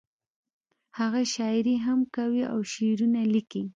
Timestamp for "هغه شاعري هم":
0.99-1.99